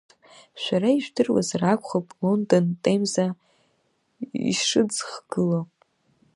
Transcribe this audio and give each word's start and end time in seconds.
Шәара 0.61 0.89
ижәдыруазар 0.95 1.61
акәхап, 1.71 2.07
Лондон 2.19 2.65
Темза 2.83 3.25
ишыӡхгылоу. 4.51 5.65